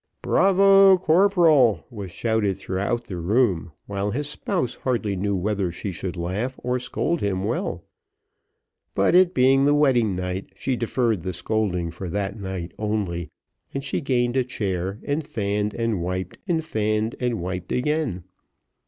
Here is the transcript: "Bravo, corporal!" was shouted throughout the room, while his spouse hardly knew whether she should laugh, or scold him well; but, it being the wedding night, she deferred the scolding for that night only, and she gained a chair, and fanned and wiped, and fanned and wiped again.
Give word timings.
"Bravo, 0.23 0.97
corporal!" 0.97 1.85
was 1.91 2.09
shouted 2.09 2.57
throughout 2.57 3.03
the 3.03 3.17
room, 3.17 3.71
while 3.85 4.09
his 4.09 4.27
spouse 4.27 4.73
hardly 4.73 5.15
knew 5.15 5.35
whether 5.35 5.69
she 5.71 5.91
should 5.91 6.17
laugh, 6.17 6.59
or 6.63 6.79
scold 6.79 7.21
him 7.21 7.43
well; 7.43 7.83
but, 8.95 9.13
it 9.13 9.35
being 9.35 9.65
the 9.65 9.75
wedding 9.75 10.15
night, 10.15 10.53
she 10.55 10.75
deferred 10.75 11.21
the 11.21 11.33
scolding 11.33 11.91
for 11.91 12.09
that 12.09 12.35
night 12.35 12.71
only, 12.79 13.29
and 13.75 13.83
she 13.83 14.01
gained 14.01 14.35
a 14.35 14.43
chair, 14.43 14.97
and 15.03 15.27
fanned 15.27 15.75
and 15.75 16.01
wiped, 16.01 16.39
and 16.47 16.65
fanned 16.65 17.13
and 17.19 17.39
wiped 17.39 17.71
again. 17.71 18.23